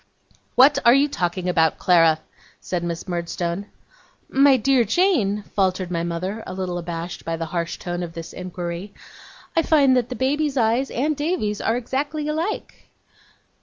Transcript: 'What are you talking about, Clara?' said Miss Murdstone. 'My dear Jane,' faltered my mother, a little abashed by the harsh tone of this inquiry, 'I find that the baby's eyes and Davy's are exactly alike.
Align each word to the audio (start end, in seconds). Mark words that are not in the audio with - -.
'What 0.55 0.79
are 0.83 0.95
you 0.95 1.07
talking 1.07 1.47
about, 1.47 1.77
Clara?' 1.77 2.21
said 2.59 2.83
Miss 2.83 3.07
Murdstone. 3.07 3.67
'My 4.29 4.57
dear 4.57 4.83
Jane,' 4.83 5.43
faltered 5.55 5.91
my 5.91 6.01
mother, 6.01 6.41
a 6.47 6.55
little 6.55 6.79
abashed 6.79 7.23
by 7.23 7.37
the 7.37 7.45
harsh 7.53 7.77
tone 7.77 8.01
of 8.01 8.13
this 8.13 8.33
inquiry, 8.33 8.95
'I 9.55 9.61
find 9.61 9.95
that 9.95 10.09
the 10.09 10.15
baby's 10.15 10.57
eyes 10.57 10.89
and 10.89 11.15
Davy's 11.15 11.61
are 11.61 11.77
exactly 11.77 12.27
alike. 12.27 12.89